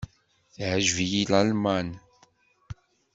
Teɛǧeb-iyi 0.53 1.23
Lalman. 1.31 1.87